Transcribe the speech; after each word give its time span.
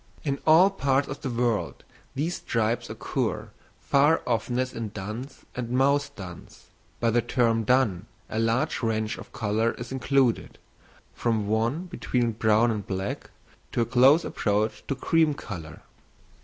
In 0.23 0.39
all 0.47 0.71
parts 0.71 1.07
of 1.09 1.21
the 1.21 1.29
world 1.29 1.83
these 2.15 2.37
stripes 2.37 2.89
occur 2.89 3.51
far 3.79 4.23
oftenest 4.25 4.73
in 4.73 4.89
duns 4.89 5.45
and 5.53 5.69
mouse 5.69 6.09
duns; 6.09 6.69
by 6.99 7.11
the 7.11 7.21
term 7.21 7.63
dun 7.63 8.07
a 8.27 8.39
large 8.39 8.81
range 8.81 9.19
of 9.19 9.31
colour 9.31 9.73
is 9.73 9.91
included, 9.91 10.57
from 11.13 11.45
one 11.47 11.85
between 11.85 12.31
brown 12.31 12.71
and 12.71 12.87
black 12.87 13.29
to 13.73 13.81
a 13.81 13.85
close 13.85 14.25
approach 14.25 14.83
to 14.87 14.95
cream 14.95 15.35
colour. 15.35 15.83